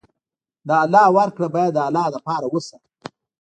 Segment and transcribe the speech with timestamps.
[0.67, 2.91] د الله ورکړه باید د الله لپاره وساتو.